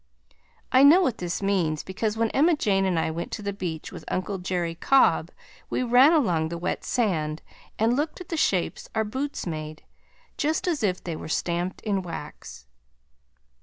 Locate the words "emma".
2.31-2.55